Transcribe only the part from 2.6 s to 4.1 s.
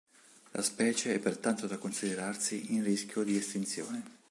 in rischio di estinzione.